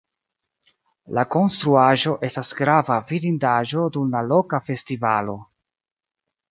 La 1.17 1.25
konstruaĵo 1.35 2.15
estas 2.29 2.55
grava 2.63 2.99
vidindaĵo 3.13 3.85
dum 3.99 4.13
la 4.19 4.27
loka 4.35 4.63
festivalo. 4.71 5.41